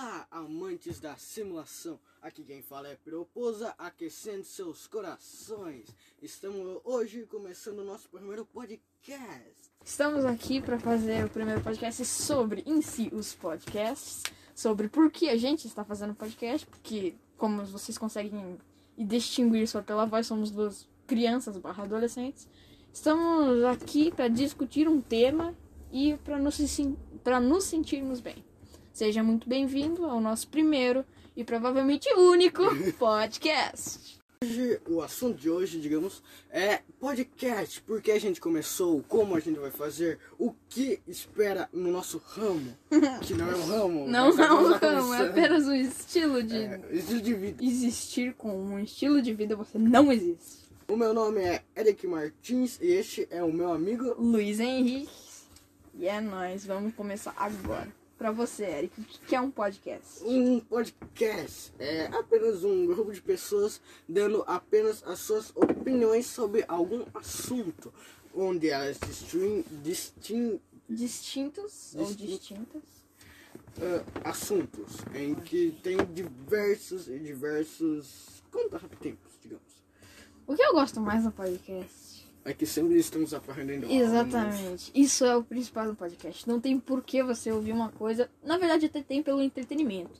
[0.00, 1.98] Olá, amantes da simulação.
[2.22, 5.88] Aqui quem fala é Proposa, aquecendo seus corações.
[6.22, 9.72] Estamos hoje começando o nosso primeiro podcast.
[9.84, 14.22] Estamos aqui para fazer o primeiro podcast sobre em si os podcasts,
[14.54, 18.56] sobre por que a gente está fazendo podcast, porque como vocês conseguem
[18.96, 22.46] distinguir só pela voz, somos duas crianças barra adolescentes.
[22.92, 25.56] Estamos aqui para discutir um tema
[25.90, 26.56] e para nos,
[27.24, 28.47] pra nos sentirmos bem.
[28.98, 31.04] Seja muito bem-vindo ao nosso primeiro
[31.36, 32.64] e provavelmente único
[32.98, 34.18] podcast.
[34.42, 37.80] Hoje, o assunto de hoje, digamos, é podcast.
[37.82, 42.76] Porque a gente começou, como a gente vai fazer, o que espera no nosso ramo.
[43.22, 44.08] Que não é um ramo.
[44.08, 47.64] Não nós é um ramo, é apenas um estilo de É, estilo de vida.
[47.64, 50.66] existir com um estilo de vida você não existe.
[50.88, 54.16] O meu nome é Eric Martins e este é o meu amigo.
[54.18, 55.08] Luiz Henrique.
[55.94, 57.96] E é nóis, vamos começar agora.
[58.18, 60.24] Pra você, Eric, o que é um podcast?
[60.24, 67.04] Um podcast é apenas um grupo de pessoas dando apenas as suas opiniões sobre algum
[67.14, 67.94] assunto,
[68.34, 72.82] onde elas distin, distin, Distintos ou Distin- distintas?
[73.80, 79.62] ah, assuntos em que tem diversos e diversos contratempos, digamos.
[80.46, 82.07] O que eu gosto mais no podcast?
[82.48, 84.06] É que sempre estamos aprendendo algo novo.
[84.06, 84.90] Exatamente.
[84.94, 86.48] Isso é o principal do podcast.
[86.48, 88.30] Não tem por que você ouvir uma coisa.
[88.42, 90.18] Na verdade, até tem pelo entretenimento.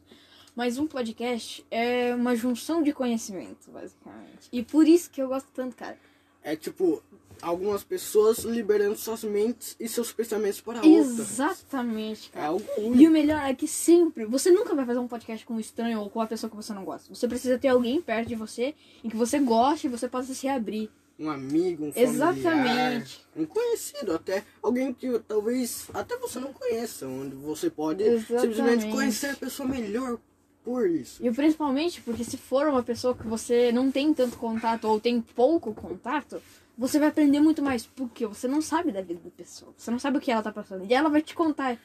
[0.55, 4.48] Mas um podcast é uma junção de conhecimento, basicamente.
[4.53, 5.97] E por isso que eu gosto tanto, cara.
[6.43, 7.03] É tipo,
[7.41, 11.19] algumas pessoas liberando suas mentes e seus pensamentos para outras.
[11.19, 12.47] Exatamente, É cara.
[12.48, 15.61] algo E o melhor é que sempre, você nunca vai fazer um podcast com um
[15.61, 17.15] estranho ou com uma pessoa que você não gosta.
[17.15, 20.47] Você precisa ter alguém perto de você em que você goste e você possa se
[20.47, 20.91] abrir.
[21.19, 23.27] Um amigo, um familiar, Exatamente.
[23.36, 28.55] um conhecido até, alguém que talvez até você não conheça, onde você pode Exatamente.
[28.55, 30.19] simplesmente conhecer a pessoa melhor
[30.64, 31.24] por isso.
[31.24, 35.20] E principalmente porque se for uma pessoa que você não tem tanto contato ou tem
[35.20, 36.41] pouco contato,
[36.77, 37.84] você vai aprender muito mais.
[37.84, 39.73] Porque você não sabe da vida da pessoa.
[39.77, 40.84] Você não sabe o que ela tá passando.
[40.84, 41.77] E ela vai te contar.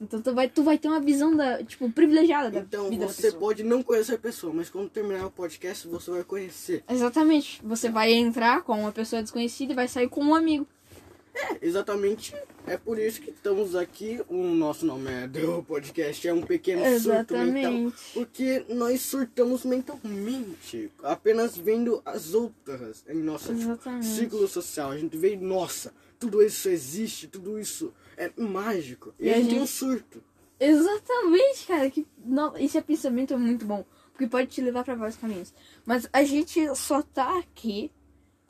[0.00, 3.12] Então tu vai, tu vai ter uma visão da, tipo, privilegiada da Então vida da
[3.12, 6.84] você pode não conhecer a pessoa, mas quando terminar o podcast você vai conhecer.
[6.88, 7.60] Exatamente.
[7.62, 10.66] Você vai entrar com uma pessoa desconhecida e vai sair com um amigo.
[11.60, 12.34] Exatamente,
[12.66, 14.20] é por isso que estamos aqui.
[14.28, 17.72] O nosso nome é do podcast, é um pequeno surto mental.
[17.72, 17.96] Exatamente.
[18.12, 24.06] Porque nós surtamos mentalmente, apenas vendo as outras em nosso Exatamente.
[24.06, 24.90] ciclo social.
[24.90, 29.14] A gente vê, nossa, tudo isso existe, tudo isso é mágico.
[29.18, 30.22] E, E a gente tem um surto.
[30.58, 31.90] Exatamente, cara.
[31.90, 33.84] Que, não, esse pensamento é muito bom.
[34.12, 35.52] Porque pode te levar pra vários caminhos.
[35.84, 37.90] Mas a gente só tá aqui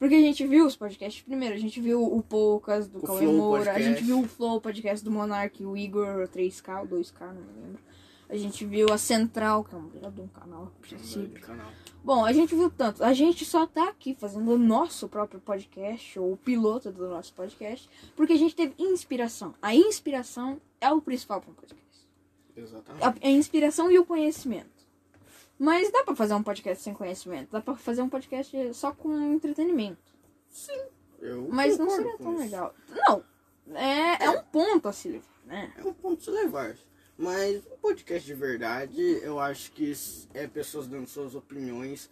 [0.05, 1.55] porque a gente viu os podcasts primeiro.
[1.55, 3.73] A gente viu o Poucas do O Cauê Moura.
[3.73, 7.63] A gente viu o Flow Podcast do Monark, o Igor 3K, ou 2K, não me
[7.63, 7.83] lembro.
[8.29, 11.41] A gente viu a Central, que é um belo de um canal, a princípio.
[11.41, 11.73] Canal.
[12.05, 13.03] Bom, a gente viu tanto.
[13.03, 17.33] A gente só tá aqui fazendo o nosso próprio podcast, ou o piloto do nosso
[17.33, 19.55] podcast, porque a gente teve inspiração.
[19.63, 22.07] A inspiração é o principal para um podcast
[22.55, 23.03] Exatamente.
[23.03, 24.74] a, a inspiração e o conhecimento.
[25.59, 27.53] Mas dá pra fazer um podcast sem conhecimento.
[27.53, 30.03] Dá pra fazer um podcast só com entretenimento.
[31.21, 32.75] Eu Mas não seria tão legal.
[32.89, 33.25] Não.
[33.75, 35.73] É, é um ponto a se levar, né?
[35.77, 36.77] É um ponto de se levar.
[37.17, 39.93] Mas um podcast de verdade, eu acho que
[40.35, 42.11] é pessoas dando suas opiniões,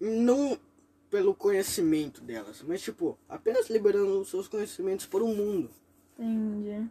[0.00, 0.58] não
[1.10, 5.70] pelo conhecimento delas, mas tipo, apenas liberando os seus conhecimentos para o mundo.
[6.18, 6.88] Entendi.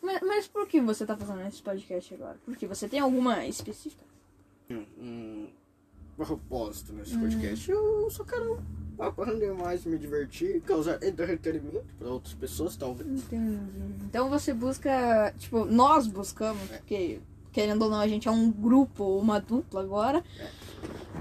[0.00, 2.38] Mas, mas por que você tá fazendo esse podcast agora?
[2.44, 4.04] Porque você tem alguma específica?
[4.70, 5.48] Um,
[6.16, 7.70] propósito nesse podcast.
[7.70, 8.62] Eu só quero
[8.98, 13.08] aprender mais, me divertir, causar entretenimento para outras pessoas, talvez.
[13.08, 13.58] Entendi.
[14.04, 15.34] Então você busca.
[15.38, 17.20] Tipo, nós buscamos, porque
[17.54, 20.24] querendo ou não, a gente é um grupo, uma dupla agora.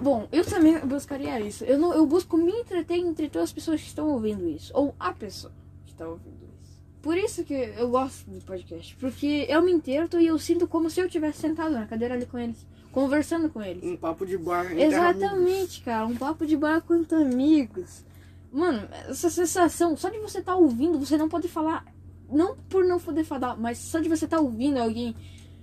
[0.01, 1.63] Bom, eu também buscaria isso.
[1.63, 4.71] Eu, não, eu busco me entreter entre todas as pessoas que estão ouvindo isso.
[4.75, 5.53] Ou a pessoa
[5.85, 6.81] que está ouvindo isso.
[7.03, 8.95] Por isso que eu gosto de podcast.
[8.95, 12.25] Porque eu me entendo e eu sinto como se eu tivesse sentado na cadeira ali
[12.25, 12.65] com eles.
[12.93, 13.83] Conversando com eles.
[13.83, 14.71] Um papo de bar.
[14.71, 16.05] Exatamente, cara.
[16.05, 18.05] Um papo de bar com amigos.
[18.51, 21.83] Mano, essa sensação, só de você estar ouvindo, você não pode falar.
[22.31, 25.15] Não por não poder falar, mas só de você estar ouvindo alguém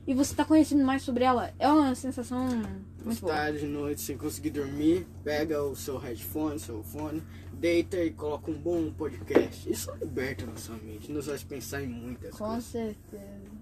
[0.07, 2.49] e você tá conhecendo mais sobre ela, é uma sensação
[3.05, 3.33] muito boa.
[3.33, 7.23] Tarde, de noite, sem conseguir dormir, pega o seu headphone, seu fone,
[7.53, 9.71] deita e coloca um bom podcast.
[9.71, 12.65] Isso liberta nossa mente, nos faz pensar em muitas Com coisas.
[12.65, 13.60] certeza.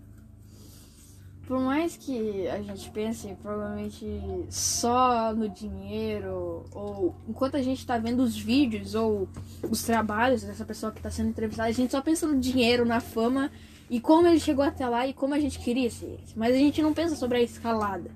[1.48, 4.04] Por mais que a gente pense provavelmente
[4.50, 9.26] só no dinheiro, ou enquanto a gente tá vendo os vídeos ou
[9.62, 13.00] os trabalhos dessa pessoa que tá sendo entrevistada, a gente só pensa no dinheiro, na
[13.00, 13.50] fama
[13.88, 16.24] E como ele chegou até lá e como a gente queria ser ele.
[16.36, 18.10] Mas a gente não pensa sobre a escalada.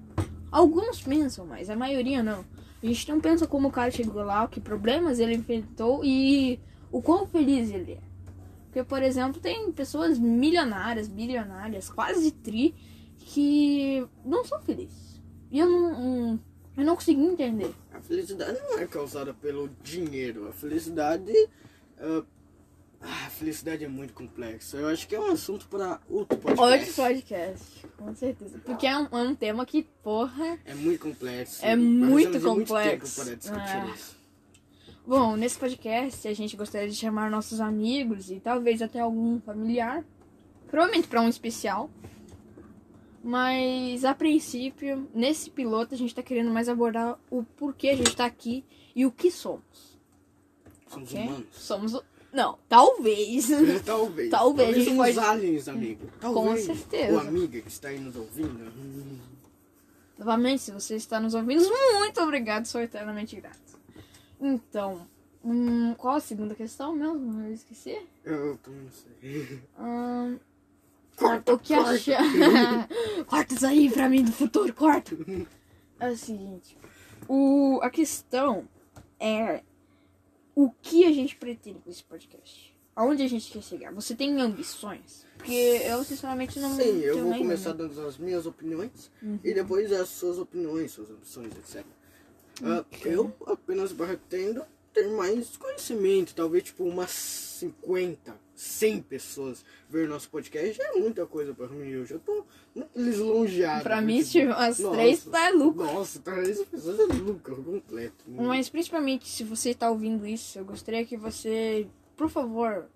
[0.51, 2.45] Alguns pensam, mas a maioria não.
[2.83, 7.01] A gente não pensa como o cara chegou lá, que problemas ele enfrentou e o
[7.01, 7.99] quão feliz ele é.
[8.67, 12.75] Porque, por exemplo, tem pessoas milionárias, bilionárias, quase tri,
[13.19, 15.21] que não são felizes.
[15.51, 16.41] E eu não,
[16.77, 17.75] eu não consegui entender.
[17.93, 20.49] A felicidade não é causada pelo dinheiro.
[20.49, 21.33] A felicidade.
[21.99, 22.25] Uh,
[23.03, 24.77] a felicidade é muito complexa.
[24.77, 26.63] Eu acho que é um assunto para outro podcast.
[26.63, 28.59] Outro podcast, com certeza.
[28.65, 30.59] Porque é um, é um tema que, porra.
[30.65, 31.65] É muito complexo.
[31.65, 33.25] É muito complexo.
[33.25, 33.91] Muito é.
[33.95, 34.17] isso.
[35.05, 40.05] Bom, nesse podcast a gente gostaria de chamar nossos amigos e talvez até algum familiar.
[40.69, 41.91] Provavelmente para um especial.
[43.23, 48.17] Mas a princípio, nesse piloto, a gente tá querendo mais abordar o porquê a gente
[48.17, 48.65] tá aqui
[48.97, 49.97] e o que somos.
[50.89, 51.23] Somos okay?
[51.23, 51.47] humanos?
[51.53, 52.03] Somos.
[52.33, 53.49] Não, talvez.
[53.49, 53.83] talvez.
[53.83, 54.31] talvez.
[54.33, 55.19] Talvez a gente somos pode...
[55.21, 56.07] aliens, amigo.
[56.21, 56.67] Talvez.
[56.67, 57.13] Com certeza.
[57.13, 59.23] Ou amiga que está aí nos ouvindo.
[60.19, 61.63] Novamente, se você está nos ouvindo,
[61.99, 63.79] muito obrigado, sou eternamente grato.
[64.41, 65.07] Então,
[65.45, 67.43] hum, qual a segunda questão mesmo?
[67.43, 67.99] Eu esqueci.
[68.25, 69.61] Eu também não sei.
[69.79, 70.39] Hum,
[71.17, 72.17] Corta o que acha.
[73.27, 75.17] corta isso aí pra mim do futuro, corta.
[76.01, 76.77] É o seguinte.
[77.29, 78.69] O, a questão
[79.21, 79.63] é
[80.55, 82.73] o que a gente pretende com esse podcast.
[82.95, 83.93] Aonde a gente quer chegar?
[83.95, 85.25] Você tem ambições?
[85.39, 89.39] Porque eu sinceramente não Sim, eu vou começar dando as minhas opiniões uhum.
[89.43, 91.85] e depois as suas opiniões, suas ambições, etc.
[92.63, 93.13] Ah, okay.
[93.13, 94.63] Uh, eu apenas pretendo
[94.93, 101.27] ter mais conhecimento, talvez tipo umas 50 100 pessoas ver nosso podcast já é muita
[101.27, 101.89] coisa pra mim.
[101.89, 102.45] Eu já tô
[102.95, 103.83] lisonjeado.
[103.83, 105.85] Pra mim, se umas nossa, três tá lucro.
[105.85, 108.25] Nossa, três pessoas é lucro completo.
[108.29, 112.89] Mas principalmente, se você tá ouvindo isso, eu gostaria que você, por favor,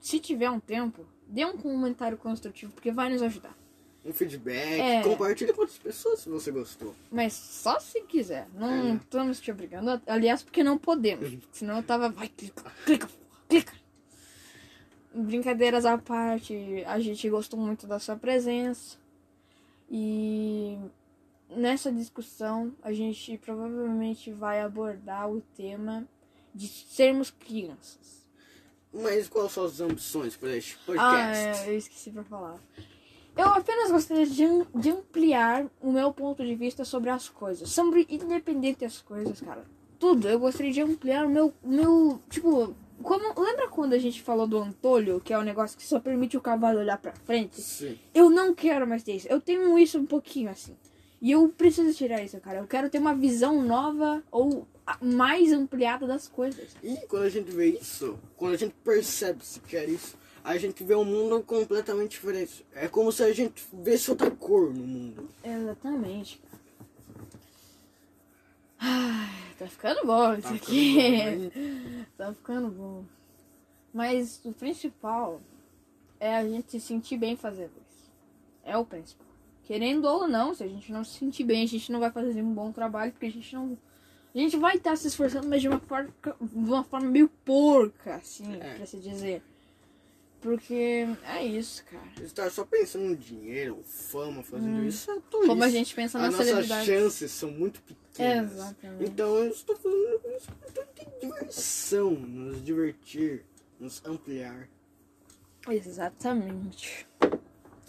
[0.00, 3.56] se tiver um tempo, dê um comentário construtivo, porque vai nos ajudar.
[4.02, 5.02] Um feedback, é...
[5.02, 6.94] compartilhe com outras pessoas se você gostou.
[7.10, 8.48] Mas só se quiser.
[8.54, 8.94] Não é.
[8.94, 10.00] estamos te obrigando.
[10.06, 11.36] Aliás, porque não podemos.
[11.52, 12.08] Senão eu tava.
[12.08, 13.08] Vai, clica, clica,
[13.46, 13.79] clica.
[15.12, 18.96] Brincadeiras à parte, a gente gostou muito da sua presença.
[19.90, 20.78] E
[21.48, 26.06] nessa discussão a gente provavelmente vai abordar o tema
[26.54, 28.20] de sermos crianças.
[28.92, 31.62] Mas quais são as ambições para este podcast?
[31.62, 32.58] Ah, é, eu esqueci para falar.
[33.36, 37.70] Eu apenas gostaria de, de ampliar o meu ponto de vista sobre as coisas.
[37.70, 39.64] Sobre independente das coisas, cara.
[39.98, 40.28] Tudo.
[40.28, 44.58] Eu gostaria de ampliar o meu, meu tipo, como, lembra quando a gente falou do
[44.58, 47.60] antolho, que é um negócio que só permite o cavalo olhar pra frente?
[47.60, 47.98] Sim.
[48.14, 49.28] Eu não quero mais ter isso.
[49.28, 50.76] Eu tenho isso um pouquinho assim.
[51.20, 52.60] E eu preciso tirar isso, cara.
[52.60, 54.66] Eu quero ter uma visão nova ou
[55.00, 56.74] mais ampliada das coisas.
[56.82, 60.82] E quando a gente vê isso, quando a gente percebe se quer isso, a gente
[60.82, 62.64] vê um mundo completamente diferente.
[62.74, 65.28] É como se a gente visse outra cor no mundo.
[65.44, 66.40] Exatamente.
[68.80, 71.50] Ai, tá ficando bom isso tá aqui.
[71.54, 73.04] Bom, tá ficando bom.
[73.92, 75.40] Mas o principal
[76.18, 78.10] é a gente se sentir bem fazendo isso.
[78.64, 79.26] É o principal.
[79.64, 82.42] Querendo ou não, se a gente não se sentir bem, a gente não vai fazer
[82.42, 83.76] um bom trabalho, porque a gente não.
[84.34, 88.16] A gente vai estar se esforçando, mas de uma forma, de uma forma meio porca,
[88.16, 88.74] assim, é.
[88.74, 89.42] pra se dizer.
[90.40, 92.02] Porque é isso, cara.
[92.16, 94.86] Você tá só pensando no dinheiro, fama, fazendo hum.
[94.86, 96.60] isso, é tudo Como a gente pensa na celebridade.
[96.62, 97.99] As nossas chances são muito pequenas.
[98.18, 99.04] Exatamente.
[99.04, 103.44] Então eu estou fazendo isso com diversão, nos divertir,
[103.78, 104.68] nos ampliar.
[105.68, 107.06] Exatamente.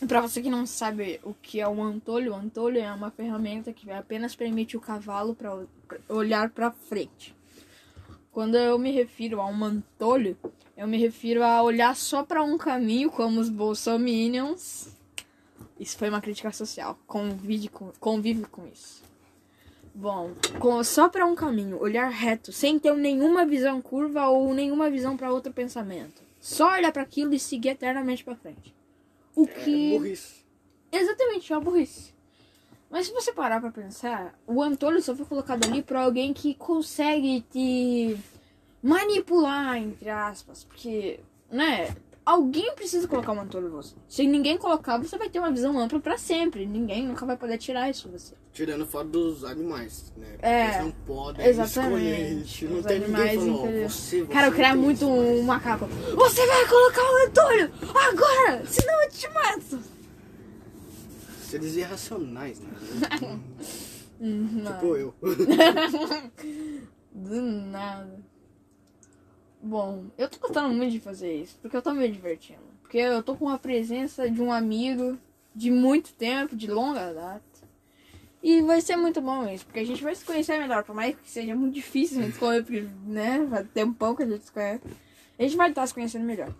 [0.08, 3.72] Pra você que não sabe o que é o antolho, o antolho é uma ferramenta
[3.72, 5.64] que apenas permite o cavalo para
[6.10, 7.36] olhar para frente.
[8.32, 10.38] Quando eu me refiro a um antolho,
[10.76, 14.98] eu me refiro a olhar só para um caminho, como os bolsominions.
[15.80, 16.98] Isso foi uma crítica social.
[17.06, 19.04] Convive com, convive com isso.
[19.94, 24.90] Bom, com, só para um caminho, olhar reto, sem ter nenhuma visão curva ou nenhuma
[24.90, 26.22] visão para outro pensamento.
[26.40, 28.74] Só olhar para aquilo e seguir eternamente para frente.
[29.36, 29.98] O é que.
[29.98, 30.42] Burrice.
[30.92, 32.14] Exatamente, é uma burrice.
[32.90, 36.54] Mas se você parar pra pensar, o Antônio só foi colocado ali pra alguém que
[36.54, 38.18] consegue te
[38.84, 40.66] manipular, entre aspas.
[40.66, 41.20] Porque,
[41.50, 41.96] né?
[42.24, 43.96] Alguém precisa colocar um Antônio em você.
[44.08, 46.68] Se ninguém colocar, você vai ter uma visão ampla para sempre.
[46.68, 48.36] Ninguém nunca vai poder tirar isso de você.
[48.54, 50.28] Tirando fora dos animais, né?
[50.34, 52.66] Porque é, eles não podem exatamente.
[52.66, 55.88] Não tem animais, ninguém falando, você, você Cara, eu queria muito um macaco.
[55.88, 58.66] Você vai colocar o Antônio agora!
[58.68, 59.80] Senão eu te mato!
[61.42, 62.70] Seres irracionais, né?
[64.20, 64.72] não.
[64.74, 65.16] Tipo eu.
[67.14, 68.31] Do nada.
[69.62, 72.62] Bom, eu tô gostando muito de fazer isso, porque eu tô me divertindo.
[72.82, 75.18] porque eu tô com a presença de um amigo
[75.56, 77.42] de muito tempo, de longa data.
[78.44, 81.16] E vai ser muito bom isso, porque a gente vai se conhecer melhor, por mais
[81.16, 83.46] que seja muito difícil a gente se conhecer, porque, né?
[83.48, 84.82] Vai ter um pouco que a gente se conhece.
[85.38, 86.52] A gente vai estar se conhecendo melhor.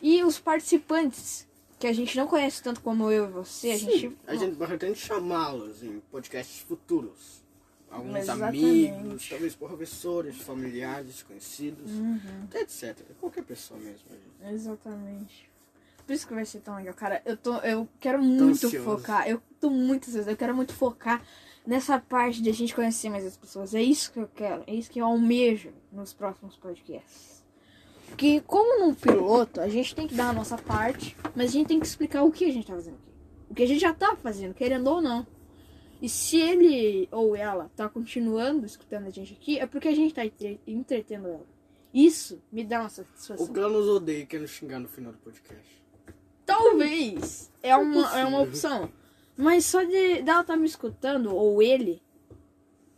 [0.00, 1.46] E os participantes,
[1.78, 4.16] que a gente não conhece tanto como eu e você, a Sim, gente.
[4.28, 7.42] a gente pretende chamá-los em podcasts futuros.
[7.94, 8.88] Alguns Exatamente.
[8.90, 12.20] amigos, talvez professores, familiares, conhecidos, Uhum.
[12.54, 12.96] etc.
[13.20, 13.98] Qualquer pessoa mesmo.
[14.08, 14.54] gente.
[14.54, 15.50] Exatamente.
[16.06, 17.22] Por isso que vai ser tão legal, cara.
[17.24, 18.82] Eu, tô, eu quero muito ansioso.
[18.84, 19.28] focar.
[19.28, 20.28] Eu tô muito ansioso.
[20.28, 21.22] Eu quero muito focar
[21.66, 23.74] nessa parte de a gente conhecer mais as pessoas.
[23.74, 24.62] É isso que eu quero.
[24.66, 27.42] É isso que eu almejo nos próximos podcasts.
[28.08, 31.68] Porque, como num piloto, a gente tem que dar a nossa parte, mas a gente
[31.68, 33.12] tem que explicar o que a gente tá fazendo aqui.
[33.50, 35.26] O que a gente já tá fazendo, querendo ou não.
[36.02, 40.14] E se ele ou ela tá continuando escutando a gente aqui, é porque a gente
[40.14, 41.46] tá entre- entretendo ela.
[41.92, 43.46] Isso me dá uma satisfação.
[43.46, 45.82] O que ela nos odeia e quer nos xingar no final do podcast.
[46.44, 47.50] Talvez.
[47.62, 48.90] É uma, é uma opção.
[49.36, 52.02] Mas só de dela estar me escutando, ou ele,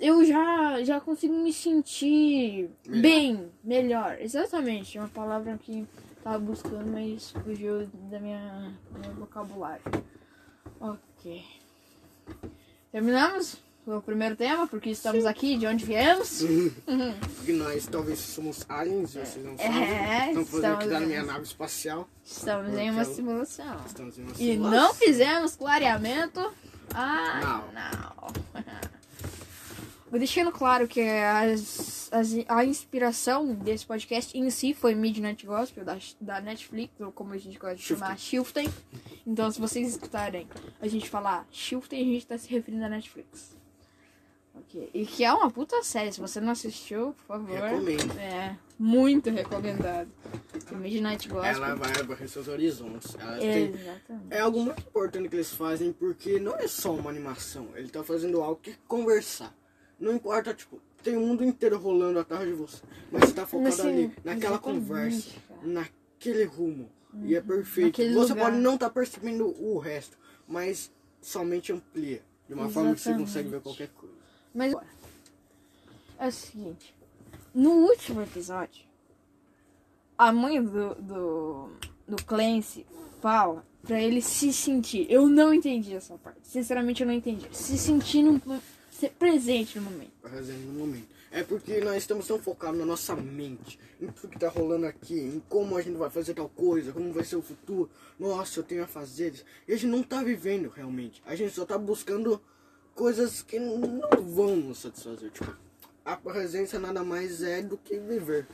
[0.01, 3.03] eu já, já consigo me sentir Melhor.
[3.03, 4.17] bem, melhor.
[4.21, 4.99] Exatamente.
[4.99, 5.87] Uma palavra que
[6.23, 9.83] tava buscando, mas fugiu da minha, do meu vocabulário.
[10.81, 11.43] Ok.
[12.97, 16.41] Terminamos o primeiro tema, porque estamos aqui, de onde viemos.
[17.37, 19.83] Porque nós talvez somos aliens, vocês não sabem.
[19.83, 22.09] É, Estamos fazendo aqui da minha nave espacial.
[22.25, 23.77] Estamos em uma Aquela- simulação.
[23.87, 24.81] Estamos em uma E simulação.
[24.81, 26.51] não fizemos clareamento.
[26.95, 28.33] Ah, não.
[30.13, 35.99] Deixando claro que as, as- a inspiração desse podcast em si foi Midnight Gospel da,
[36.21, 38.69] da Netflix, ou como a gente gosta de chamar, Shiften.
[39.27, 40.49] Então, se vocês escutarem
[40.81, 43.57] a gente falar Shiften, a gente tá se referindo à Netflix.
[44.55, 44.89] Ok.
[44.95, 46.11] E que é uma puta série.
[46.13, 47.51] Se você não assistiu, por favor.
[47.59, 48.19] Recomendo.
[48.19, 50.09] É, muito recomendado.
[50.73, 51.45] Midnight Gospel.
[51.53, 53.15] Ela vai abrir seus horizontes.
[53.19, 54.27] Ela tem- Exatamente.
[54.31, 57.69] É algo muito importante que eles fazem porque não é só uma animação.
[57.75, 59.55] Ele tá fazendo algo que é conversar.
[59.99, 62.83] Não importa, tipo, tem o mundo inteiro rolando atrás de você.
[63.11, 65.31] Mas você tá focado Mas, sim, ali, naquela exatamente, conversa,
[65.63, 66.91] naquele rumo.
[67.23, 67.87] E é perfeito.
[67.87, 68.45] naquele Você lugar.
[68.51, 72.23] pode não estar percebendo o resto, mas somente amplia.
[72.47, 73.29] De uma forma que você Exatamente.
[73.29, 74.15] consegue ver qualquer coisa.
[74.55, 74.75] Mas
[76.19, 76.95] é o seguinte,
[77.55, 78.85] no último episódio,
[80.17, 81.71] a mãe do, do,
[82.07, 82.87] do Clancy
[83.21, 85.07] fala pra ele se sentir.
[85.11, 86.41] Eu não entendi essa parte.
[86.43, 87.49] Sinceramente, eu não entendi.
[87.53, 88.41] Se sentir no,
[88.97, 90.13] ser presente no momento.
[90.23, 91.09] fazendo no momento.
[91.31, 95.19] É porque nós estamos tão focados na nossa mente, em tudo que tá rolando aqui,
[95.19, 97.91] em como a gente vai fazer tal coisa, como vai ser o futuro.
[98.19, 99.45] Nossa, eu tenho a fazer isso.
[99.69, 101.23] E a gente não tá vivendo realmente.
[101.27, 102.41] A gente só tá buscando
[102.95, 105.31] coisas que não vão nos satisfazer.
[105.31, 105.55] Tipo,
[106.05, 108.47] a presença nada mais é do que viver.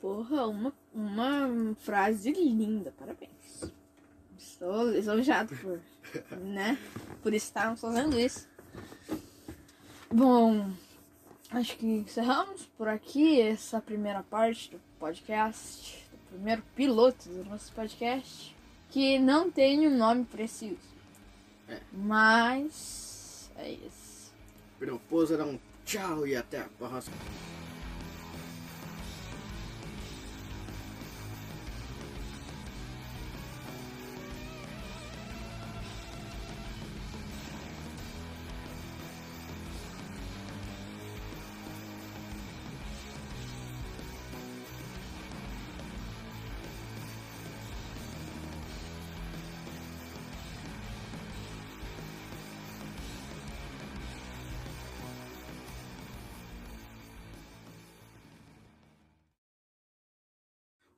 [0.00, 2.92] Porra, uma, uma frase linda.
[2.98, 3.70] Parabéns.
[4.36, 5.80] Estou lisonjado por,
[6.40, 6.76] né?
[7.22, 8.48] Por estarmos fazendo isso.
[10.14, 10.70] Bom,
[11.50, 17.72] acho que encerramos por aqui essa primeira parte do podcast, do primeiro piloto do nosso
[17.72, 18.54] podcast,
[18.90, 20.76] que não tem um nome preciso.
[21.66, 21.80] É.
[21.90, 24.34] Mas é isso.
[24.78, 27.16] Proposa dar um tchau e até a próxima.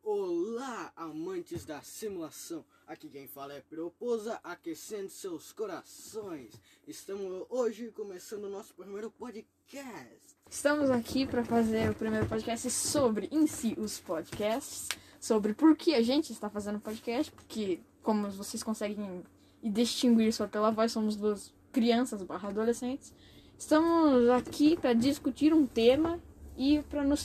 [0.06, 2.62] Olá, amantes da simulação.
[2.86, 6.52] Aqui quem fala é Proposa, aquecendo seus corações.
[6.86, 10.36] Estamos hoje começando o nosso primeiro podcast.
[10.50, 15.94] Estamos aqui para fazer o primeiro podcast sobre em si os podcasts, sobre por que
[15.94, 19.24] a gente está fazendo podcast, porque como vocês conseguem
[19.62, 23.10] distinguir só pela voz, somos duas crianças barra adolescentes.
[23.58, 26.20] Estamos aqui para discutir um tema
[26.58, 27.24] e para nos,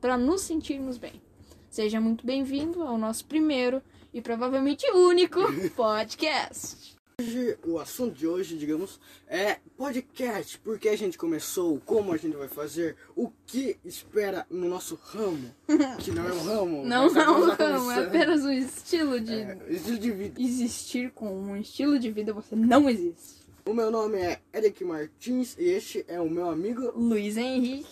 [0.00, 1.25] pra nos sentirmos bem.
[1.76, 5.40] Seja muito bem-vindo ao nosso primeiro e provavelmente único
[5.76, 6.96] podcast.
[7.20, 10.58] Hoje, o assunto de hoje, digamos, é podcast.
[10.60, 14.94] Por que a gente começou, como a gente vai fazer, o que espera no nosso
[14.94, 15.54] ramo,
[16.02, 16.82] que não é um ramo.
[16.82, 18.06] Não, não, estamos não, é começando.
[18.06, 20.40] apenas um estilo de É, estilo de vida.
[20.40, 23.44] existir com um estilo de vida você não existe.
[23.66, 26.90] O meu nome é Eric Martins e este é o meu amigo.
[26.96, 27.86] Luiz Henrique.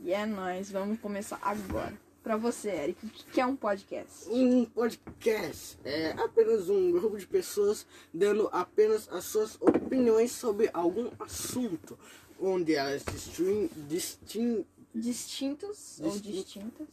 [0.00, 2.02] E é nóis, vamos começar agora.
[2.24, 4.28] Pra você, Eric, o que é um podcast?
[4.30, 11.10] Um podcast é apenas um grupo de pessoas dando apenas as suas opiniões sobre algum
[11.20, 11.96] assunto,
[12.40, 14.66] onde elas distin, distin,
[14.96, 16.88] Distintos ou Distin- distintas?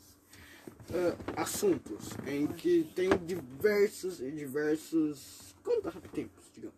[0.91, 6.75] ah, assuntos em que tem diversos e diversos contratempos, digamos.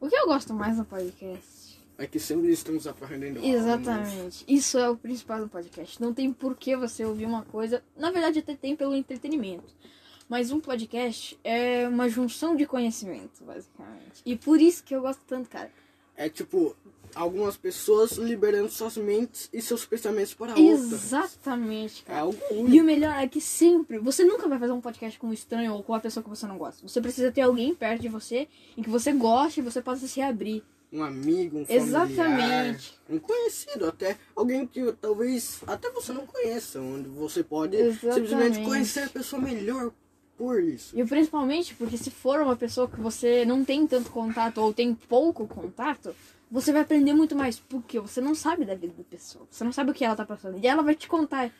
[0.00, 1.61] O que eu gosto mais no podcast?
[1.98, 3.46] É que sempre estamos aprendendo novo.
[3.46, 4.44] Exatamente.
[4.48, 6.00] Isso é o principal do podcast.
[6.00, 7.82] Não tem por que você ouvir uma coisa.
[7.96, 9.74] Na verdade, até tem pelo entretenimento.
[10.28, 14.22] Mas um podcast é uma junção de conhecimento, basicamente.
[14.24, 15.70] E por isso que eu gosto tanto, cara.
[16.16, 16.74] É tipo,
[17.14, 20.92] algumas pessoas liberando suas mentes e seus pensamentos para outras.
[20.92, 22.20] Exatamente, É cara.
[22.20, 25.32] algo E o melhor é que sempre, você nunca vai fazer um podcast com um
[25.32, 26.86] estranho ou com uma pessoa que você não gosta.
[26.86, 30.20] Você precisa ter alguém perto de você em que você goste e você possa se
[30.20, 30.62] abrir.
[30.92, 32.98] Um amigo, um familiar, Exatamente.
[33.08, 34.18] um conhecido até.
[34.36, 38.28] Alguém que talvez até você não conheça, onde você pode Exatamente.
[38.28, 39.90] simplesmente conhecer a pessoa melhor
[40.36, 40.98] por isso.
[40.98, 44.94] E principalmente porque se for uma pessoa que você não tem tanto contato ou tem
[44.94, 46.14] pouco contato,
[46.50, 47.58] você vai aprender muito mais.
[47.58, 49.46] Porque você não sabe da vida da pessoa.
[49.50, 50.58] Você não sabe o que ela tá passando.
[50.58, 51.50] E ela vai te contar.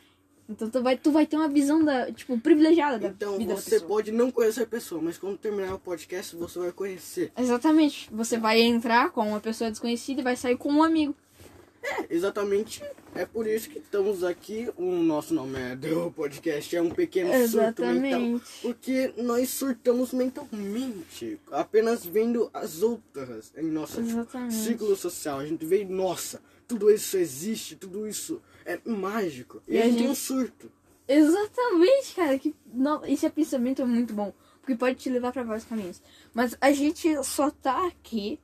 [0.47, 3.61] Então tu vai, tu vai ter uma visão da, tipo, privilegiada da Então vida da
[3.61, 7.31] você pode não conhecer a pessoa, mas quando terminar o podcast você vai conhecer.
[7.37, 8.09] Exatamente.
[8.11, 11.15] Você vai entrar com uma pessoa desconhecida e vai sair com um amigo.
[12.09, 12.83] Exatamente,
[13.15, 14.69] é por isso que estamos aqui.
[14.77, 18.19] O nosso nome é do podcast, é um pequeno surto mental.
[18.21, 18.43] Exatamente.
[18.61, 24.55] Porque nós surtamos mentalmente, apenas vendo as outras em nosso Exatamente.
[24.55, 25.39] ciclo social.
[25.39, 29.61] A gente vê, nossa, tudo isso existe, tudo isso é mágico.
[29.67, 30.71] E, E a gente tem um surto.
[31.07, 32.39] Exatamente, cara.
[32.39, 34.33] Que, não, esse pensamento é muito bom.
[34.61, 36.01] Porque pode te levar pra vários caminhos.
[36.33, 38.39] Mas a gente só tá aqui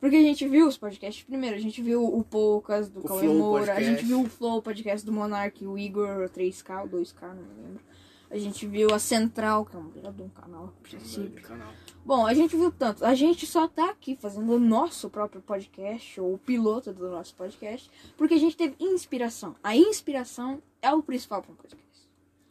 [0.00, 1.56] porque a gente viu os podcasts primeiro.
[1.56, 3.74] A gente viu o Poucas do Cauê Moura.
[3.74, 7.62] A gente viu o Flow Podcast do Monark, o Igor 3K, ou 2K, não me
[7.62, 7.80] lembro.
[8.28, 11.42] A gente viu a Central, que é um belo de um canal, a princípio.
[11.42, 11.72] Canal.
[12.04, 13.04] Bom, a gente viu tanto.
[13.04, 17.34] A gente só tá aqui fazendo o nosso próprio podcast, ou o piloto do nosso
[17.34, 19.54] podcast, porque a gente teve inspiração.
[19.62, 21.86] A inspiração é o principal para um podcast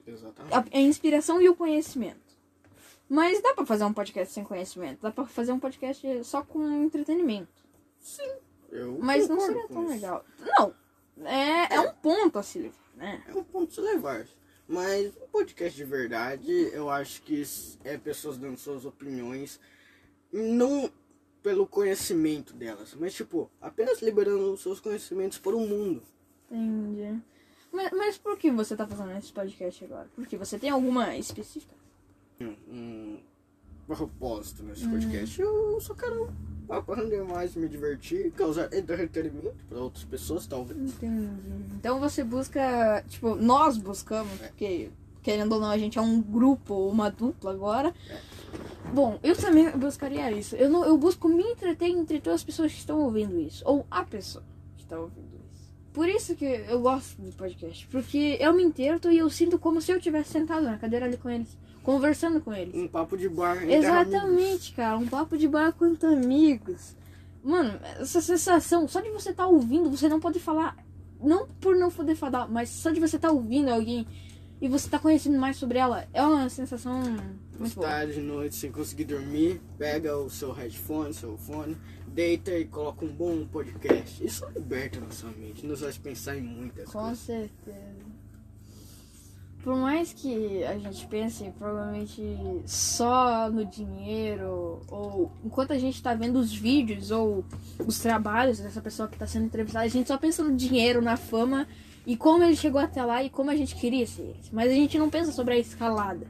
[0.07, 0.53] Exatamente.
[0.53, 2.24] a, a inspiração e o conhecimento.
[3.07, 5.01] Mas dá pra fazer um podcast sem conhecimento.
[5.01, 7.63] Dá pra fazer um podcast só com entretenimento.
[8.71, 9.93] Eu Mas não seria tão isso.
[9.93, 10.25] legal.
[10.39, 10.73] Não.
[11.25, 13.23] É, é um ponto a se levar, né?
[13.27, 14.25] É um ponto a se levar.
[14.67, 17.43] Mas um podcast de verdade, eu acho que
[17.83, 19.59] é pessoas dando suas opiniões,
[20.31, 20.91] não
[21.43, 26.01] pelo conhecimento delas, mas tipo, apenas liberando os seus conhecimentos para o mundo.
[26.49, 27.21] Entendi.
[27.71, 30.09] Mas, mas por que você tá fazendo esse podcast agora?
[30.15, 31.75] Porque você tem alguma específica?
[32.41, 33.17] Um
[33.87, 35.39] propósito nesse podcast.
[35.39, 36.29] Eu só quero
[36.69, 40.79] aprender mais, me divertir, causar entretenimento para outras pessoas, talvez.
[40.79, 41.29] Entendi.
[41.75, 43.03] Então você busca.
[43.07, 44.89] Tipo, nós buscamos, porque
[45.21, 47.93] querendo ou não, a gente é um grupo, uma dupla agora.
[48.93, 50.55] Bom, eu também buscaria isso.
[50.55, 53.63] Eu, não, eu busco me entreter entre todas as pessoas que estão ouvindo isso.
[53.65, 54.43] Ou a pessoa
[54.77, 55.73] que está ouvindo isso.
[55.91, 57.87] Por isso que eu gosto do podcast.
[57.87, 61.17] Porque eu me entendo e eu sinto como se eu tivesse sentado na cadeira ali
[61.17, 61.57] com eles.
[61.85, 62.73] Conversando com eles.
[62.75, 63.63] Um papo de bar.
[63.63, 64.97] Exatamente, cara.
[64.97, 66.95] Um papo de bar com amigos.
[67.43, 70.75] Mano, essa sensação, só de você estar ouvindo, você não pode falar.
[71.21, 74.05] Não por não poder falar, mas só de você estar ouvindo alguém
[74.59, 77.01] e você tá conhecendo mais sobre ela, é uma sensação
[77.59, 77.87] muito boa.
[77.87, 83.05] Tarde, de noite, sem conseguir dormir, pega o seu headphone, seu fone, deita e coloca
[83.05, 84.23] um bom podcast.
[84.25, 87.19] Isso liberta nossa mente, nos faz pensar em muitas Com coisas.
[87.19, 88.14] certeza.
[89.65, 92.21] Por mais que a gente pense provavelmente
[92.67, 97.43] só no dinheiro, ou enquanto a gente tá vendo os vídeos ou
[97.83, 101.17] os trabalhos dessa pessoa que tá sendo entrevistada, a gente só pensa no dinheiro, na
[101.17, 101.67] fama
[102.05, 104.35] e como ele chegou até lá e como a gente queria ser.
[104.51, 106.27] Mas a gente não pensa sobre a escalada.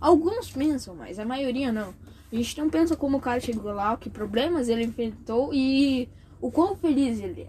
[0.00, 1.94] Alguns pensam, mas a maioria não.
[2.32, 6.08] A gente não pensa como o cara chegou lá, que problemas ele enfrentou e
[6.40, 7.48] o quão feliz ele é.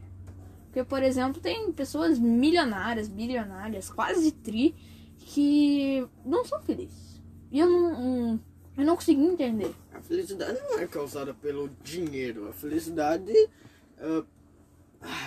[0.66, 4.76] Porque, por exemplo, tem pessoas milionárias, bilionárias, quase tri,
[5.20, 7.22] que não são felizes.
[7.52, 8.40] E eu não, não-
[8.78, 9.74] eu não consegui entender.
[9.94, 12.48] A felicidade não é causada pelo dinheiro.
[12.50, 13.32] A felicidade.
[14.02, 14.24] ah,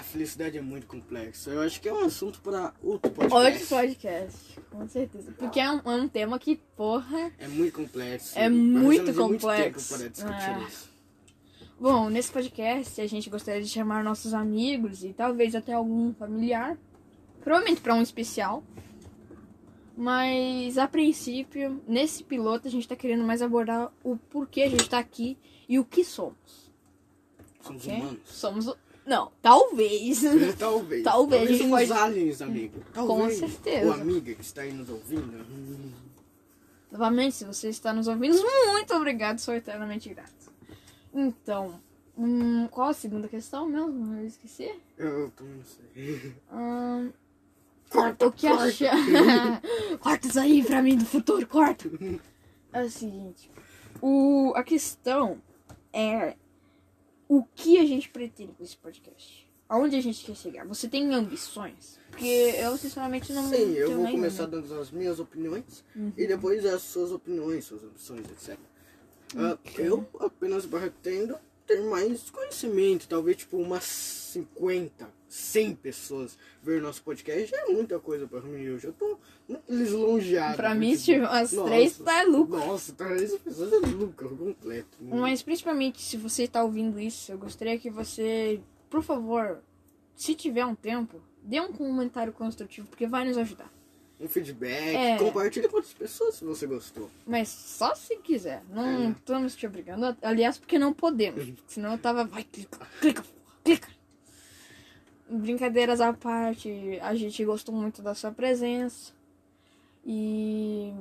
[0.00, 1.50] a felicidade é muito complexa.
[1.50, 3.34] Eu acho que é um assunto para outro podcast.
[3.62, 5.32] Outro podcast, com certeza.
[5.38, 7.30] Porque é um, é um tema que, porra.
[7.38, 8.36] É muito complexo.
[8.38, 9.88] É muito de muito complexo.
[9.88, 10.66] tempo para discutir É.
[10.68, 10.90] isso.
[11.78, 16.76] Bom, nesse podcast a gente gostaria de chamar nossos amigos e talvez até algum familiar.
[17.42, 18.64] Provavelmente para um especial.
[19.96, 24.88] Mas a princípio, nesse piloto, a gente tá querendo mais abordar o porquê a gente
[24.90, 26.70] tá aqui e o que somos.
[27.62, 27.96] Somos ok?
[27.98, 28.20] humanos.
[28.26, 30.20] Somos Não, talvez.
[30.58, 31.02] Talvez.
[31.02, 32.80] Talvez, a gente uns pode- aliens, amigo.
[32.92, 33.38] Talvez.
[33.38, 33.86] certeza.
[33.86, 35.94] Ou amiga que está aí nos ouvindo.
[36.92, 38.36] Novamente, se você está nos ouvindo,
[38.72, 40.52] muito obrigado, sou eternamente grato.
[41.12, 41.80] Então,
[42.16, 44.14] hum, qual a segunda questão mesmo?
[44.14, 44.70] Eu esqueci.
[44.98, 46.34] Eu também não sei.
[46.52, 47.12] Hum,
[47.90, 48.90] Corta, o que acha?
[50.00, 51.88] corta isso aí pra mim do futuro, corta.
[52.72, 53.50] É o seguinte,
[54.02, 55.40] o, a questão
[55.92, 56.36] é
[57.28, 59.46] o que a gente pretende com esse podcast?
[59.68, 60.64] Aonde a gente quer chegar?
[60.66, 61.98] Você tem ambições?
[62.10, 64.10] Porque eu, sinceramente, não Sim, eu vou nenhuma.
[64.12, 66.12] começar dando as minhas opiniões Uhum.
[66.16, 68.56] e depois as suas opiniões, suas opções, etc.
[69.36, 77.02] Ah, eu apenas pretendo ter mais conhecimento, talvez tipo umas 50, 100 pessoas ver nosso
[77.02, 78.62] podcast já é muita coisa pra mim.
[78.62, 79.18] Eu já tô
[79.68, 80.56] lisonjeado.
[80.56, 81.68] Pra muito mim, se umas Nossa.
[81.68, 82.56] três, tá lucro.
[82.58, 84.98] Nossa, três pessoas é lucro completo.
[85.00, 89.58] Mas principalmente se você está ouvindo isso, eu gostaria que você, por favor,
[90.14, 93.70] se tiver um tempo, dê um comentário construtivo, porque vai nos ajudar.
[94.18, 95.18] Um feedback, É.
[95.18, 97.10] compartilhe com outras pessoas se você gostou.
[97.26, 98.62] Mas só se quiser.
[98.70, 99.10] Não É.
[99.10, 100.16] estamos te obrigando.
[100.22, 101.44] Aliás, porque não podemos.
[101.68, 102.24] Senão eu tava.
[102.24, 103.22] Vai, clica, clica,
[103.62, 103.88] clica.
[105.28, 109.12] Brincadeiras à parte, a gente gostou muito da sua presença.
[110.04, 110.92] E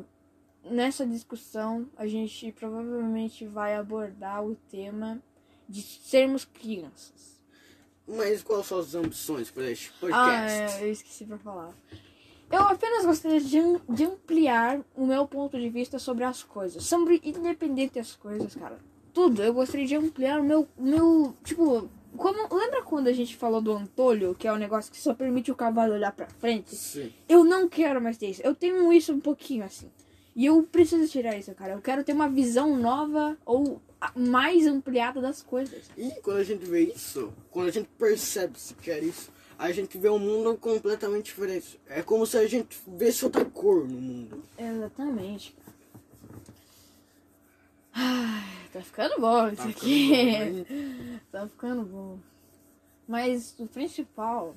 [0.63, 5.21] nessa discussão a gente provavelmente vai abordar o tema
[5.69, 7.35] de sermos crianças.
[8.07, 10.57] Mas quais são as ambições para este Ah, podcast?
[10.59, 11.73] é, eu esqueci pra falar.
[12.51, 16.83] Eu apenas gostaria de, am- de ampliar o meu ponto de vista sobre as coisas.
[16.83, 18.77] Sobre independente das coisas, cara.
[19.13, 19.41] Tudo.
[19.41, 20.67] Eu gostaria de ampliar o meu.
[20.77, 21.89] o meu tipo.
[22.17, 25.51] Como, lembra quando a gente falou do Antolho, que é um negócio que só permite
[25.51, 26.75] o cavalo olhar pra frente?
[26.75, 27.11] Sim.
[27.27, 28.41] Eu não quero mais ter isso.
[28.43, 29.89] Eu tenho isso um pouquinho assim.
[30.35, 31.73] E eu preciso tirar isso, cara.
[31.73, 33.81] Eu quero ter uma visão nova ou
[34.13, 35.89] mais ampliada das coisas.
[35.97, 39.97] E quando a gente vê isso, quando a gente percebe se quer isso, a gente
[39.97, 41.79] vê um mundo completamente diferente.
[41.87, 44.43] É como se a gente visse outra cor no mundo.
[44.57, 45.55] Exatamente.
[47.95, 50.09] Ai, tá ficando bom isso Tá aqui.
[50.09, 52.19] ficando bom, tá ficando bom.
[53.07, 54.53] Mas o principal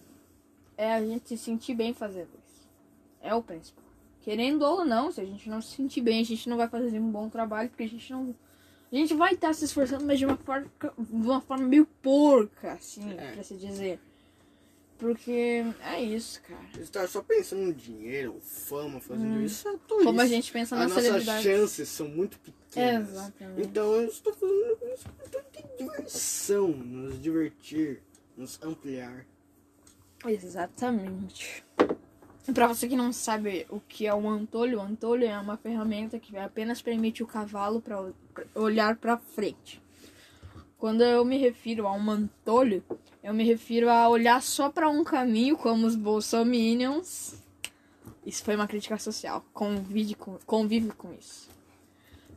[0.77, 2.67] é a gente se sentir bem fazendo isso.
[3.23, 3.85] É o principal.
[4.23, 6.99] Querendo ou não, se a gente não se sentir bem, a gente não vai fazer
[6.99, 8.35] um bom trabalho, porque a gente não.
[8.91, 10.67] A gente vai estar se esforçando, mas de uma forma,
[10.99, 13.33] de uma forma meio porca, assim, É.
[13.33, 14.01] pra se dizer.
[14.99, 16.83] Porque é isso, cara.
[16.83, 20.05] Estar só pensando no dinheiro, fama, fazendo isso é tolice.
[20.07, 21.43] Como a gente pensa As nas nossas celebridades.
[21.45, 22.58] chances são muito pequenas.
[22.75, 23.63] Exatamente.
[23.63, 28.03] Então eu estou intuito de diversão, nos divertir,
[28.37, 29.25] nos ampliar.
[30.27, 31.65] Exatamente.
[32.53, 36.19] Pra você que não sabe o que é o antolho, o antolho é uma ferramenta
[36.19, 38.11] que apenas permite o cavalo para
[38.55, 39.83] olhar para frente.
[40.79, 42.83] Quando eu me refiro a um antolho,
[43.23, 47.35] eu me refiro a olhar só para um caminho, como os bolsominions.
[48.25, 49.45] Isso foi uma crítica social.
[49.53, 51.51] Convive com, convive com isso.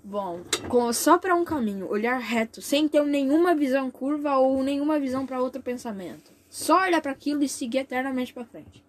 [0.03, 4.99] Bom, com, só para um caminho, olhar reto, sem ter nenhuma visão curva ou nenhuma
[4.99, 6.31] visão para outro pensamento.
[6.49, 8.83] Só olhar para aquilo e seguir eternamente para frente.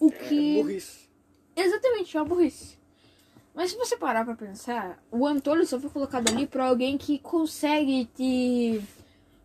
[0.00, 1.08] O É que burrice.
[1.54, 2.76] Exatamente, é uma burrice.
[3.54, 7.18] Mas se você parar pra pensar, o Antônio só foi colocado ali pra alguém que
[7.18, 8.82] consegue te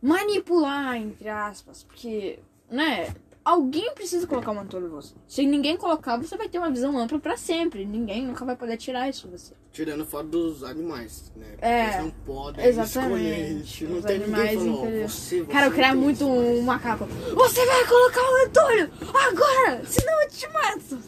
[0.02, 1.84] manipular, entre aspas.
[1.84, 3.16] Porque, né?
[3.44, 5.16] Alguém precisa colocar o Antônio em você.
[5.28, 7.84] Se ninguém colocar, você vai ter uma visão ampla pra sempre.
[7.86, 9.54] Ninguém nunca vai poder tirar isso de você.
[9.72, 11.48] Tirando fora dos animais, né?
[11.54, 13.86] Porque É, eles não podem exatamente.
[13.86, 15.10] Não Os tem animais, ninguém falando, entendeu?
[15.10, 17.06] você, você Cara, eu queria muito isso, um macaco.
[17.06, 19.86] Você vai colocar o Antônio agora!
[19.86, 21.00] Senão eu te mato!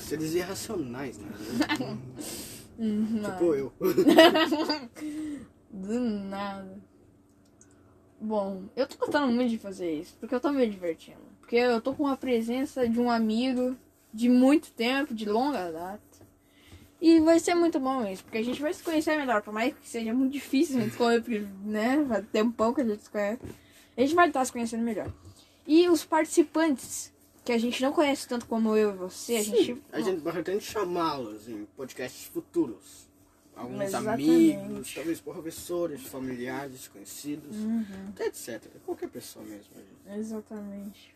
[0.00, 1.28] Seres irracionais, né?
[2.82, 3.70] Hum, tipo eu.
[5.70, 6.78] Do nada.
[8.20, 11.18] Bom, eu tô gostando muito de fazer isso, porque eu tô me divertindo.
[11.40, 13.74] Porque eu tô com a presença de um amigo
[14.12, 16.00] de muito tempo, de longa data.
[17.00, 19.72] E vai ser muito bom isso, porque a gente vai se conhecer melhor, por mais
[19.72, 22.04] que seja muito difícil a gente se conhecer, porque, né?
[22.06, 23.40] Vai ter um pouco que a gente se conhece.
[23.96, 25.10] A gente vai estar se conhecendo melhor.
[25.66, 27.10] E os participantes,
[27.42, 29.74] que a gente não conhece tanto como eu e você, a gente.
[29.74, 33.09] Sim, a gente pretende chamá-los em podcasts futuros.
[33.60, 34.56] Alguns Exatamente.
[34.56, 38.12] amigos, talvez professores, familiares, conhecidos, Uhum.
[38.18, 38.62] etc.
[38.86, 39.64] Qualquer pessoa mesmo.
[39.74, 40.18] gente.
[40.18, 41.14] Exatamente.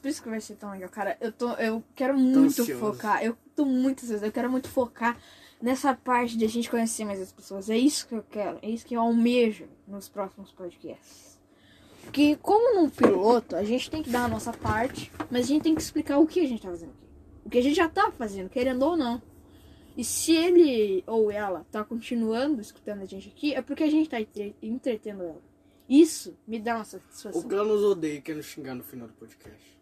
[0.00, 1.16] Por isso que vai ser tão legal, cara.
[1.20, 3.22] Eu, tô, eu quero muito focar.
[3.24, 4.24] Eu tô muito ansioso.
[4.24, 5.18] Eu quero muito focar
[5.60, 7.68] nessa parte de a gente conhecer mais as pessoas.
[7.68, 8.58] É isso que eu quero.
[8.62, 11.38] É isso que eu almejo nos próximos podcasts.
[12.02, 15.62] Porque, como num piloto, a gente tem que dar a nossa parte, mas a gente
[15.64, 17.06] tem que explicar o que a gente tá fazendo aqui.
[17.44, 19.20] O que a gente já tá fazendo, querendo ou não.
[20.00, 24.08] E se ele ou ela tá continuando escutando a gente aqui, é porque a gente
[24.08, 25.42] tá entre- entretendo ela.
[25.86, 27.42] Isso me dá uma O satisfação.
[27.46, 29.78] que ela nos odeia e quer nos xingar no final do podcast.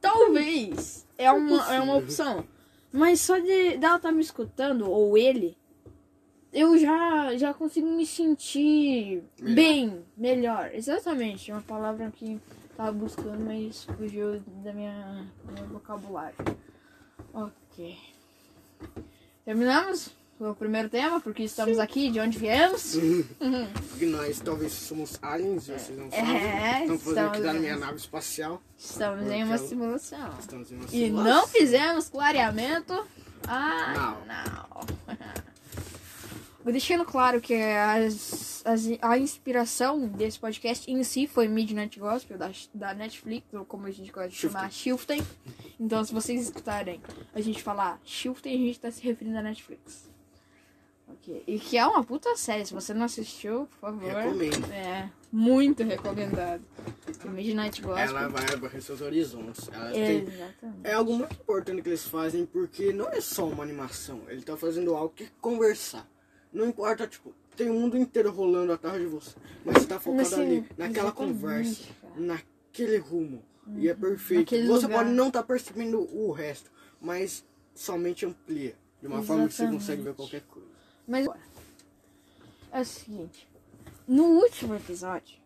[0.00, 2.46] Talvez é uma, é uma opção.
[2.90, 5.58] Mas só de dela estar me escutando, ou ele,
[6.52, 9.54] eu já, já consigo me sentir Melhor.
[9.54, 10.70] bem, melhor.
[10.74, 12.40] Exatamente, uma palavra que
[12.76, 16.36] tava buscando, mas fugiu da minha, do meu vocabulário.
[17.34, 17.98] Ok.
[19.50, 22.94] Terminamos o primeiro tema, porque estamos aqui, de onde viemos.
[23.90, 26.80] Porque nós talvez somos aliens e vocês não É, sabem.
[26.82, 28.62] Estamos fazendo aqui da minha nave espacial.
[28.78, 30.30] Estamos em uma simulação.
[30.38, 31.34] Estamos em uma E simulação.
[31.34, 33.04] não fizemos clareamento.
[33.48, 34.26] Ah, Não.
[34.28, 34.86] não.
[36.64, 42.50] Deixando claro que as, as- a inspiração desse podcast em si foi Midnight Gospel da,
[42.74, 45.22] da Netflix, ou como a gente gosta de chamar, Shiften.
[45.78, 47.00] Então, se vocês escutarem
[47.34, 50.08] a gente falar Shiften, a gente tá se referindo à Netflix.
[51.08, 51.42] Ok.
[51.46, 52.64] E que é uma puta série.
[52.64, 54.12] Se você não assistiu, por favor.
[54.12, 54.72] Recomendo.
[54.72, 56.62] É, muito recomendado.
[57.24, 57.98] Midnight Gospel.
[58.16, 59.68] Ela vai abrir seus horizontes.
[59.72, 60.80] Ela tem- Exatamente.
[60.84, 64.22] É algo muito importante que eles fazem porque não é só uma animação.
[64.28, 66.06] Ele tá fazendo algo que é conversar.
[66.52, 69.36] Não importa, tipo, tem o mundo inteiro rolando atrás de você.
[69.64, 71.82] Mas você tá focado Mas, sim, ali, naquela exatamente, conversa,
[72.16, 73.42] naquele rumo.
[73.76, 74.40] E é perfeito.
[74.40, 74.98] naquele Você lugar.
[75.04, 78.74] pode não estar percebendo o resto, mas somente amplia.
[79.00, 79.80] De uma forma que você Exatamente.
[79.80, 80.68] consegue ver qualquer coisa.
[81.06, 81.26] Mas
[82.72, 83.48] é o seguinte,
[84.06, 85.38] no último episódio,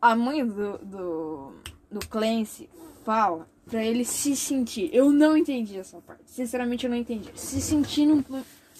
[0.00, 1.52] a mãe do, do,
[1.90, 2.68] do Clancy
[3.04, 4.90] fala pra ele se sentir.
[4.94, 6.22] Eu não entendi essa parte.
[6.26, 7.30] Sinceramente, eu não entendi.
[7.34, 8.24] Se sentir no,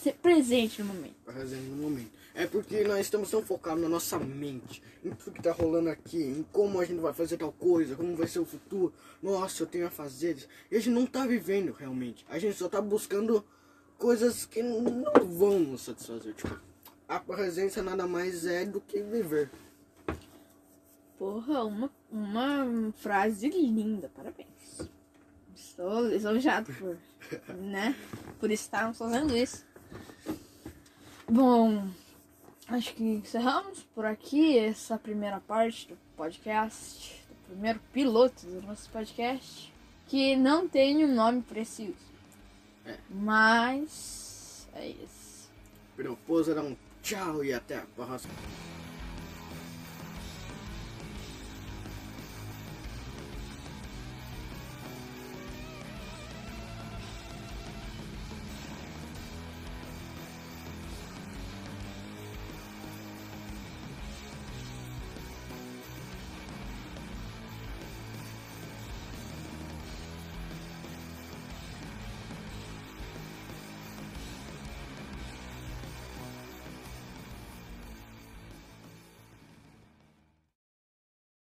[0.01, 1.15] ser presente no momento.
[1.25, 2.11] fazendo no momento.
[2.35, 6.23] É porque nós estamos tão focados na nossa mente, em tudo que tá rolando aqui,
[6.23, 8.93] em como a gente vai fazer tal coisa, como vai ser o futuro.
[9.23, 10.49] Nossa, eu tenho a fazer isso.
[10.71, 12.25] E a gente não tá vivendo realmente.
[12.31, 13.45] A gente só tá buscando
[13.99, 16.33] coisas que não vão nos satisfazer.
[16.35, 16.59] Tipo,
[17.09, 19.51] a presença nada mais é do que viver.
[21.19, 24.11] Porra, uma, uma frase linda.
[24.15, 24.89] Parabéns.
[25.55, 26.97] Estou lisonjado por,
[27.57, 27.95] né?
[28.39, 29.69] Por estarmos fazendo isso.
[31.31, 31.89] Bom,
[32.67, 38.91] acho que encerramos por aqui essa primeira parte do podcast, do primeiro piloto do nosso
[38.91, 39.73] podcast,
[40.09, 41.95] que não tem um nome preciso.
[42.85, 42.97] É.
[43.09, 45.49] Mas é isso.
[45.95, 48.35] Propôs era um tchau e até a próxima.